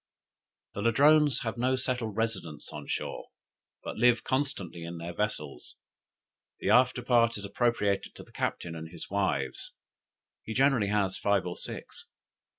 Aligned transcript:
"The 0.73 0.81
Ladrones 0.81 1.41
have 1.43 1.59
no 1.59 1.75
settled 1.75 2.17
residence 2.17 2.73
on 2.73 2.87
shore, 2.87 3.27
but 3.83 3.97
live 3.97 4.23
constantly 4.23 4.83
in 4.83 4.97
their 4.97 5.13
vessels. 5.13 5.75
The 6.59 6.71
after 6.71 7.03
part 7.03 7.37
is 7.37 7.45
appropriated 7.45 8.15
to 8.15 8.23
the 8.23 8.31
captain 8.31 8.75
and 8.75 8.89
his 8.89 9.11
wives; 9.11 9.73
he 10.41 10.55
generally 10.55 10.87
has 10.87 11.19
five 11.19 11.45
or 11.45 11.55
six. 11.55 12.07